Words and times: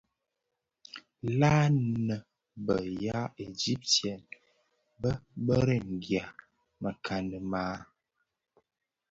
La 1.41 1.49
nnë 1.75 2.15
bë 2.65 2.77
ya 3.03 3.19
Egypten 3.49 4.21
bë 5.45 5.55
rëňgya 5.65 6.23
mekani 6.83 7.39
maa? 7.51 7.77